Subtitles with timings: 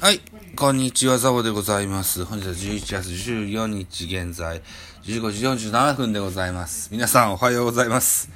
[0.00, 0.20] はい、
[0.54, 2.24] こんにちは、ザボでございます。
[2.24, 4.62] 本日は11月14日現在、
[5.02, 6.90] 15時47分でございます。
[6.92, 8.30] 皆さんおはようございます。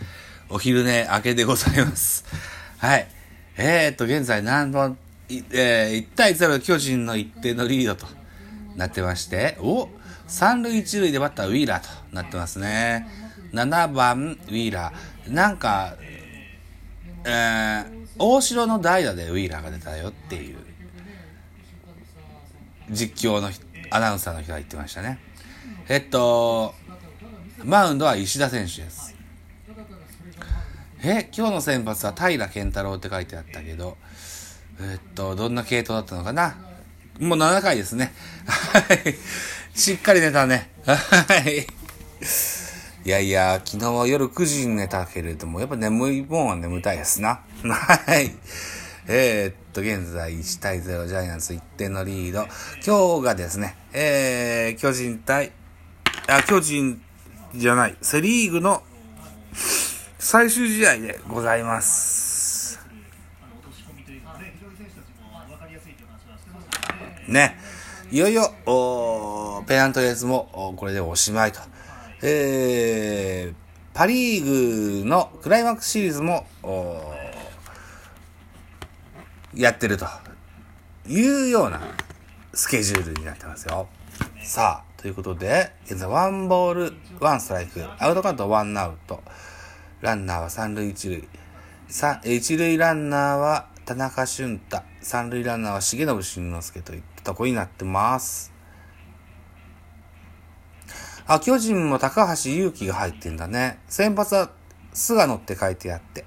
[0.51, 2.25] お昼寝明けでございます。
[2.79, 3.07] はい。
[3.57, 4.99] えーっと、現在何本、
[5.31, 8.07] えー、1対0巨人の1点のリードと
[8.75, 9.89] なってまして、お
[10.27, 13.07] 三塁一塁でバッターウィーラーとなってますね。
[13.53, 15.33] 7番ウィーラー。
[15.33, 15.95] なんか、
[17.25, 20.57] えー、大城の代打でウィーラーが出たよっていう
[22.93, 23.51] 実況の
[23.91, 25.19] アナウンサーの人が言ってましたね。
[25.89, 26.75] えっと、
[27.65, 29.15] マウンドは石田選手です。
[31.03, 33.97] え、今日の先発は平健太郎って書いてあったけど、
[34.81, 36.57] えっと、どんな系統だったのかな？
[37.19, 38.13] もう7回ですね。
[38.47, 39.15] はい。
[39.75, 40.71] しっかり寝たね。
[40.87, 41.67] はい。
[43.05, 47.41] いやいや、昨日は夜9時に寝たけれども、やっぱ眠いもんは眠たいですな。
[47.65, 48.31] はい。
[49.09, 52.47] えー、っと、現在1対0ジャイアンツ1点のリード。
[52.87, 55.51] 今日がですね、えー、巨人対、
[56.29, 57.03] あ、巨人
[57.55, 58.83] じゃない、セリーグの
[60.21, 62.79] 最終試合でございます。
[67.27, 67.59] ね。
[68.13, 71.61] いよいよ、おペナントレースもおこれでおしまいと。
[72.23, 73.55] えー、
[73.95, 77.22] パリーグのクライマックスシリーズも、お
[79.55, 80.07] やってると
[81.07, 81.81] いうような
[82.55, 83.89] スケジュールになってますよ。
[84.43, 89.23] さあ、ということで、現在ワンボール、ワンストライク、アウトカウントワンアウト、
[90.01, 91.29] ランナーは三塁一塁、
[91.89, 98.53] さ一塁ランナーは田中俊太、三塁ランナーは重信慎之介といったとこになってます。
[101.27, 103.81] あ、巨人も高橋祐希が入ってんだね。
[103.89, 104.51] 先発は
[104.93, 106.25] 菅野って書いてあって。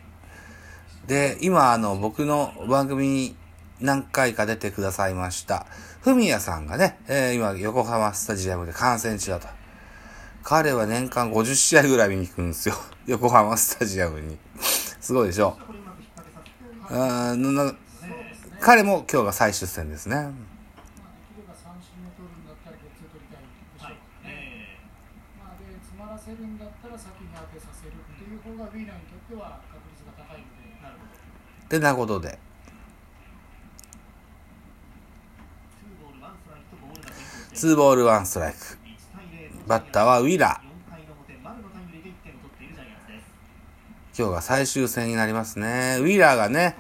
[1.08, 3.36] で、今、あの、僕の番組に
[3.80, 5.68] 何回か出てくださいました。
[6.02, 9.48] ふみやさんがね、えー今、横浜スタジアムで観戦中だと。
[10.44, 12.76] 彼は年間50試合ぐらい見に行くんですよ。
[13.06, 14.38] 横浜スタジアムに。
[15.02, 15.58] すごいでしょ。
[16.90, 17.74] あーな
[18.60, 20.16] 彼も今日が最終戦ですね。
[20.18, 23.98] できれば三振を取るんだったらゲッツー取りたいでしょう、
[25.38, 29.95] まあ、で詰まらせるんだったら先に当てさせるっていう方がウィーラーにとっては確率
[31.66, 32.40] ほどてなことで、
[37.54, 38.60] ツーボールワンストライク。
[39.68, 40.66] バッターはウィラー。
[44.18, 45.98] 今日が最終戦になりますね。
[46.00, 46.78] ウィラーがね、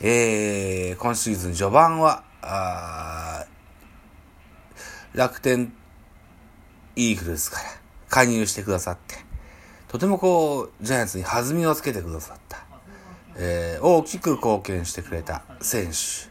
[0.00, 3.44] えー、今シーズン序盤は、あ
[5.12, 5.72] 楽天
[6.94, 7.64] イーグルスから
[8.08, 9.16] 加入してくださって、
[9.88, 12.67] とてもこう、ジャイアンツに弾みをつけてくださった、
[13.38, 16.28] えー大きく貢献してくれた選手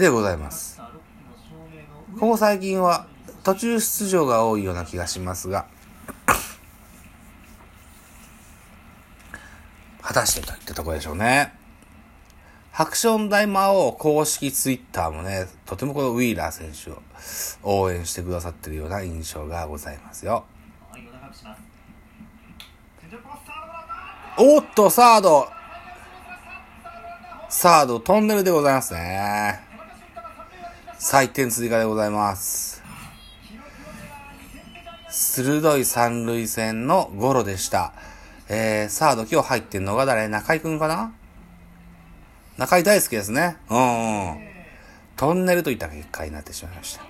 [0.00, 0.80] でございます。
[2.18, 3.06] ここ最近は
[3.42, 5.66] 途中出場が多いような気がしますが、
[10.00, 11.52] 果たしてといったところでしょうね。
[12.72, 17.02] ハクション大魔王公式ツイッターもね、とてもこのウィーラー選手を
[17.62, 20.44] 応援してくださってるような印象がございますよ。
[24.36, 25.48] おっと、サード。
[27.48, 29.60] サード、トンネルでございますね。
[30.98, 32.82] 採点追加でございます。
[35.08, 37.92] 鋭い三塁線のゴロでした。
[38.48, 40.26] えー、サード今日入ってんのが誰？
[40.26, 41.12] 中井くんかな？
[42.58, 43.56] 中井大輔ですね。
[43.70, 44.48] うん、うん。
[45.14, 47.04] トンネルといった結果になってしまいました。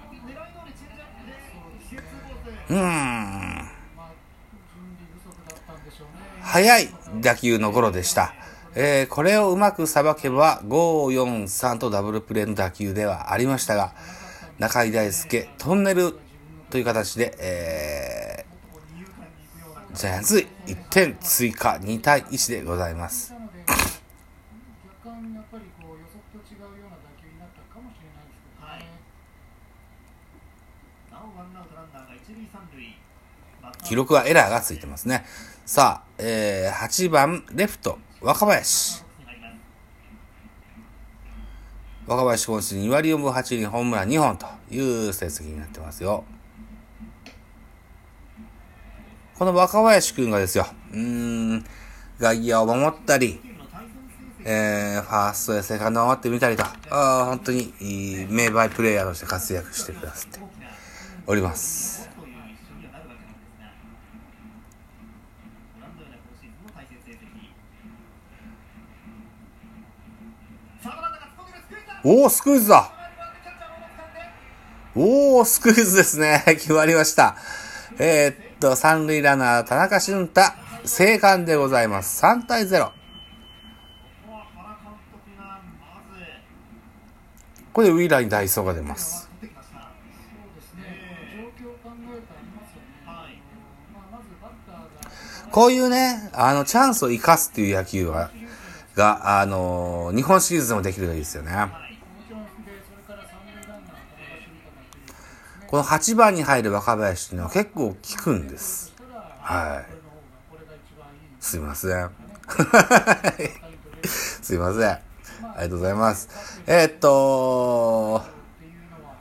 [2.68, 2.80] うーん。
[2.80, 4.10] まあ
[4.74, 6.88] 準備不足だったんでしょうね速い
[7.20, 8.32] 打球のゴロでした。
[8.76, 13.92] えーこれをうまくさばけば5-4-3とダブルプレーの打球ではありましたが、
[14.60, 16.14] 中井大輔、トンネル
[16.70, 23.34] という形で、えージャイアンツ1点追加2対1でございます。
[33.82, 35.24] 記録はエラーがついてますね。
[35.66, 39.02] さあ、えー8番レフト、若林。
[42.06, 46.24] 若林今シーズン2割4分8厘ホームラン2本という成績になってますよ。
[49.38, 51.64] この若林くんがですよ、うーん、
[52.18, 53.40] 外野を守ったり、
[54.44, 60.40] えー、ファーストやセカンドを守ってみたりと、あ本当にいい名バイプレイヤーとして活躍してくださって
[61.26, 61.93] おります。
[72.06, 72.92] おー、スクイズだ
[74.94, 76.42] おー、スクイズですね。
[76.60, 77.34] 決まりました。
[77.98, 80.42] えー、っと、三塁ランナー、田中俊太、
[80.84, 82.22] 生還でございます。
[82.22, 82.92] 3対0。
[87.72, 89.30] これでウィーラーにダイソーが出ます。
[95.50, 98.30] こういうね、あの、チャンスを生かすっていう野球は、
[98.94, 101.83] が、あの日本シリーズでもできるといいですよね。
[105.74, 108.94] この8番に入る若林っていうのは結構効くんです。
[109.40, 109.86] はい。
[111.40, 112.10] すいません。
[114.06, 114.88] すいません。
[114.88, 115.00] あ
[115.56, 116.28] りがとうございます。
[116.68, 118.20] えー、っと、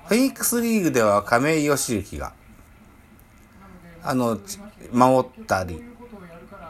[0.06, 2.34] フェニックスリーグでは亀井義行が、
[4.04, 4.38] あの、
[4.92, 5.84] 守ったり、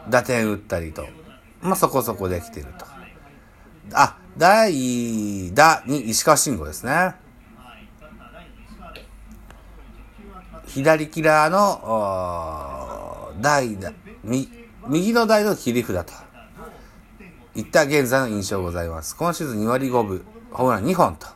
[0.08, 1.06] 打点打ったりと、
[1.60, 2.86] まあ、そこそこできてると。
[3.92, 7.22] あ、第打に石川慎吾ですね。
[10.74, 13.92] 左キラーの、代打、
[14.24, 16.12] 右の台の切り札と。
[17.54, 19.14] いった現在の印象ございます。
[19.14, 21.28] 今シーズン2割5分、ホームラン2本と、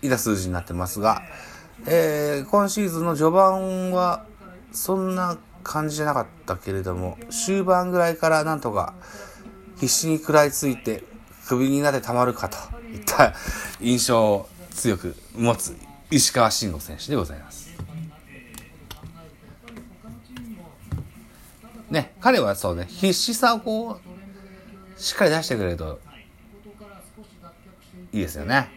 [0.00, 1.20] いった数字になってますが、
[1.86, 4.24] えー、今シーズンの序盤は、
[4.72, 8.94] そんな感じじゃなかったけれども、終盤ぐらいからなんとか、
[9.76, 11.04] 必死に食らいついて、
[11.46, 12.56] 首になってたまるかと
[12.86, 13.34] いった
[13.82, 15.76] 印象を強く持つ
[16.10, 17.91] 石川慎吾選手でございます。
[21.92, 24.00] ね、彼はそうね、必死さをこ
[24.96, 26.00] う、しっかり出してくれると、
[28.12, 28.70] いいですよね。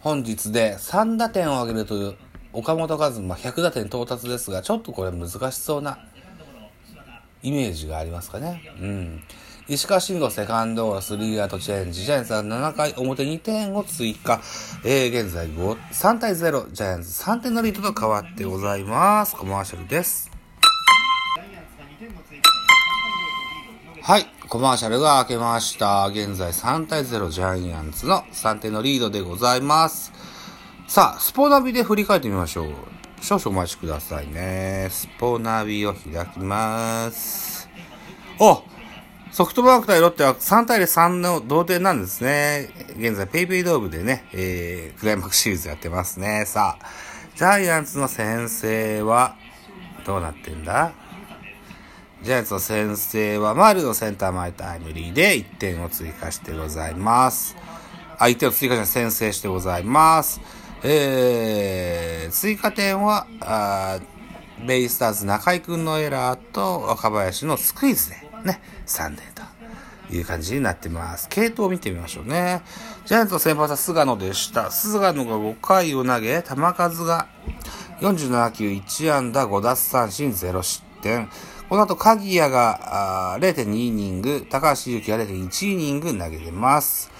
[0.00, 2.16] 本日で3打点を挙げるという
[2.52, 5.98] 岡本和真100打点到達ですが、ちょっとこれ難しそうな
[7.42, 8.62] イメージがありますかね。
[8.78, 9.24] うん。
[9.70, 12.06] 石川慎吾セカンドゴロ、スリーアウトチェンジ。
[12.06, 14.40] ジャイアンツは7回表2点を追加。
[14.82, 16.72] えー、現在5、3対0。
[16.72, 19.36] ジャイアンツ3点のリードと変わってございます。
[19.36, 20.30] コマーシャルです。
[24.00, 24.26] はい。
[24.48, 26.06] コマーシャルが開けました。
[26.06, 27.28] 現在3対0。
[27.28, 30.14] ジャイアンツの3点のリードでございます。
[30.86, 32.72] さあ、スポナビで振り返ってみましょう。
[33.20, 34.88] 少々お待ちくださいね。
[34.90, 37.68] スポナビを開きます。
[38.40, 38.62] お
[39.30, 42.70] ソフトバンク対ロッテは3対3の同点なんですね。
[42.98, 46.44] 現在、ペイペイドームでね、えー、クライマックスシリーズやってますね。
[46.46, 46.86] さあ、
[47.36, 49.36] ジャイアンツの先制は、
[50.06, 50.92] どうなってんだ？
[52.22, 57.54] ジャイアンツの先制は、丸のセンター前タイムリーで1点を追加してございます。
[58.18, 60.40] あ、1点を追加して先制してございます。
[60.82, 63.98] えー、追加点は、あ
[64.66, 69.42] ベイスターズ中井くんのエラーと若林のスクイズでね、3点と
[70.14, 71.28] いう感じになってます。
[71.28, 72.62] 系統を見てみましょうね。
[73.04, 74.70] ジャイアンツの先発は菅野でした。
[74.70, 77.26] 菅野が5回を投げ、球数が
[78.00, 81.28] 47球1安打5奪三振0失点。
[81.68, 87.10] この後、鍵谷が0.2イニング、高橋祐希が0.1イニング投げてます。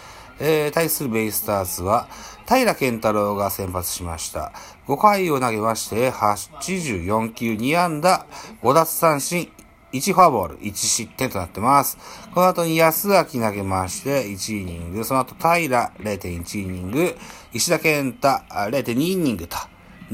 [0.41, 2.09] えー、対するベイスターズは、
[2.49, 4.53] 平健太郎が先発しました。
[4.87, 8.25] 5回を投げまして、84球2安打、
[8.63, 9.51] 5奪三振
[9.93, 11.97] 1フォアボール、1失点となってます。
[12.35, 15.05] この後に安明投げまして、1イニング。
[15.05, 17.17] その後平0.1イニング。
[17.53, 19.57] 石田健太0.2イニングと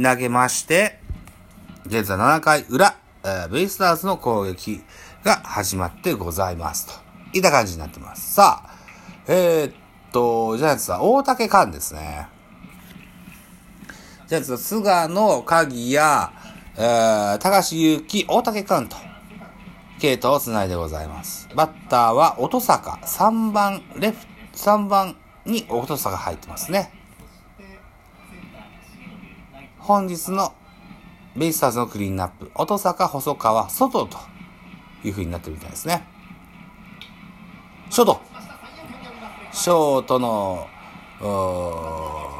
[0.00, 1.00] 投げまして、
[1.86, 2.94] 現在7回裏、
[3.50, 4.80] ベイスターズの攻撃
[5.24, 7.04] が始まってございますと。
[7.34, 8.34] いった感じになってます。
[8.34, 8.70] さあ、
[9.26, 9.74] えー、っ
[10.12, 12.28] と、ジャイアンツは大竹勘ですね。
[14.28, 16.30] ジャイアンツは菅野、鍵谷、
[16.76, 18.96] えー、高橋祐希、大竹勘と。
[19.98, 21.48] 系統をつないでございます。
[21.54, 26.92] バッターは音坂、3番、レフ、3番に音坂入ってますね。
[29.78, 30.54] 本日の
[31.36, 34.18] ベイスターズのクリーンナップ、音坂、細川、外と
[35.04, 36.06] いう風になってるみたいですね。
[37.90, 38.20] ショート。
[39.52, 40.68] ショートの、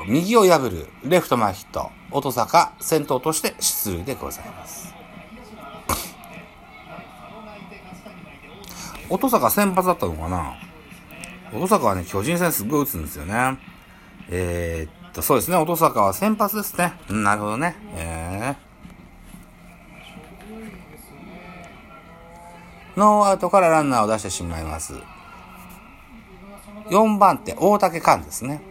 [0.07, 4.95] 右を破るレフト前ヒット、音坂、先頭として出塁でございます。
[9.11, 10.57] 音坂先発だったのかな？
[11.53, 13.59] 音坂はね、巨人戦すっごい打つんですよね。
[14.29, 16.95] えー、っと、そうですね、音坂は先発ですね。
[17.09, 17.77] なるほどね。
[17.95, 24.95] えー、ノーアウトからランナーを出してしまいます。
[26.89, 28.63] 4番手、大竹寛ですね。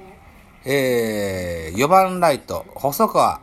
[0.65, 3.39] えー、4番ライト、細川。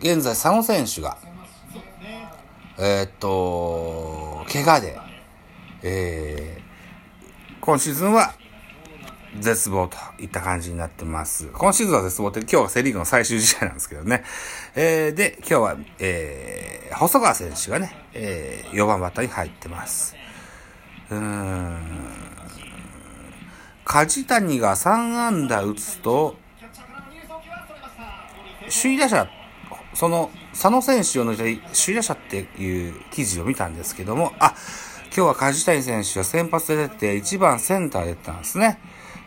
[0.00, 1.16] 現在、佐野選手が
[2.78, 4.98] えー、っと、怪我で、
[5.82, 8.34] えー、今シーズンは
[9.38, 11.46] 絶望といった感じになってます。
[11.52, 14.24] 今シーズンは絶望って今日はセリーグの最終試合なんですけどね。
[14.74, 20.16] えー、で、今日は、えー、細川選手がね、えー、4番バッターに入ってます。
[21.10, 21.78] うーん。
[23.84, 26.36] 梶谷が3安打打つと、
[28.82, 29.28] 首位打者、
[29.94, 34.54] その、佐野選手を除い首位打者っていう記事を見たんですけども、あ、
[35.16, 38.80] 今日は梶谷選手は先発で出て1番センターで出たんですね。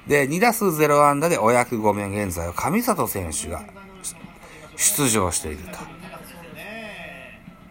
[0.06, 3.64] で、2打数0安打でお役御免現在は上里選手が
[4.76, 5.60] 出場している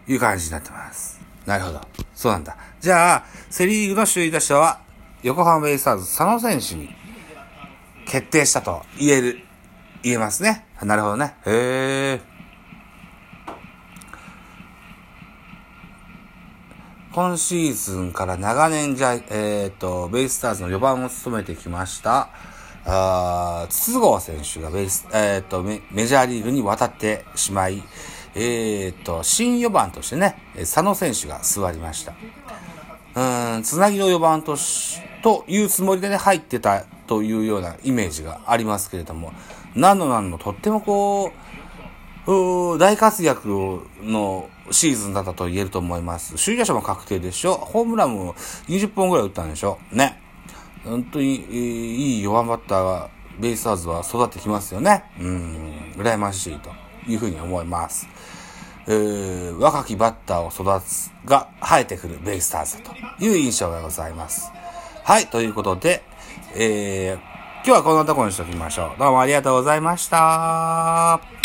[0.05, 1.19] という感じになってます。
[1.45, 1.81] なるほど。
[2.15, 2.57] そうなんだ。
[2.79, 4.79] じゃあ、セリーグの首位打者は
[5.23, 6.89] 横浜ベイスターズ佐野選手に
[8.07, 9.39] 決定したと言える、
[10.01, 10.65] 言えますね。
[10.81, 11.35] なるほどね。
[11.45, 12.36] へー。
[17.17, 22.29] 今シーズンから長年じゃ、えっ、ー、と、ベイスターズの4番を務めてきました、
[22.85, 27.81] あ筒香選手がベイス、えっ、ー、とメ、メジャーリーグに渡ってしまい、
[28.35, 32.13] えっ、ー、と、新4番としてね、佐野選手が座りました。
[33.15, 39.33] うん、つなぎの4番とし、というつもりでね、入ってたというようなイメージがありますけれども、
[39.73, 41.31] 何の何のとってもこ
[42.27, 46.35] う、大活躍のシーズンだったと言えると思います。
[46.43, 48.33] 首位打者も確定でしょホームランも
[48.67, 50.21] 20本ぐらい打ったんでしょね。
[50.83, 53.09] 本当に、えー、いい4番バッターが、
[53.39, 55.03] ベイスターズは育ってきますよね。
[55.19, 56.71] うん、羨ましいと
[57.07, 58.07] いうふうに思います。
[58.87, 62.93] えー、若きバッターを育つが生えてくるベイスターズと
[63.23, 64.51] いう印象がございます。
[65.03, 66.03] はい、ということで、
[66.55, 67.15] えー、
[67.65, 68.99] 今日はこんなところにしときましょう。
[68.99, 71.36] どうもありがとうございました。